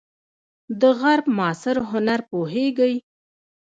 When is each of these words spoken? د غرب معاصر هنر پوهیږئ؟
د 0.81 0.83
غرب 0.99 1.25
معاصر 1.37 1.77
هنر 1.91 2.19
پوهیږئ؟ 2.29 2.93